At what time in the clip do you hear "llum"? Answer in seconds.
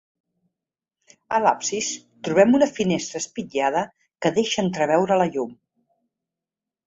5.35-5.53